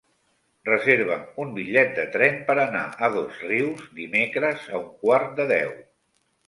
[0.69, 5.81] Reserva'm un bitllet de tren per anar a Dosrius dimecres a un quart de deu.